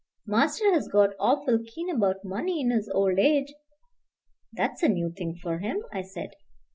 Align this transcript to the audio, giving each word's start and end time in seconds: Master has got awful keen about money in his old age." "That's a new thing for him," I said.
Master 0.25 0.73
has 0.73 0.87
got 0.87 1.11
awful 1.19 1.59
keen 1.63 1.87
about 1.87 2.23
money 2.25 2.59
in 2.59 2.71
his 2.71 2.89
old 2.89 3.19
age." 3.19 3.53
"That's 4.51 4.81
a 4.81 4.89
new 4.89 5.11
thing 5.11 5.35
for 5.39 5.59
him," 5.59 5.83
I 5.93 6.01
said. 6.01 6.31